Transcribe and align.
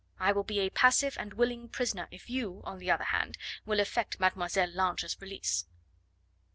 I 0.19 0.31
will 0.31 0.41
be 0.41 0.59
a 0.61 0.71
passive 0.71 1.15
and 1.19 1.33
willing 1.35 1.69
prisoner 1.69 2.07
if 2.09 2.27
you, 2.27 2.61
on 2.63 2.79
the 2.79 2.89
other 2.89 3.03
hand, 3.03 3.37
will 3.67 3.79
effect 3.79 4.19
Mademoiselle 4.19 4.71
Lange's 4.71 5.15
release." 5.21 5.67